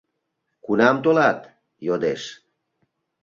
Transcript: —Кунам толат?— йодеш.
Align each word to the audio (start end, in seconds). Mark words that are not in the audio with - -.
—Кунам 0.65 0.97
толат?— 1.03 1.39
йодеш. 1.87 2.21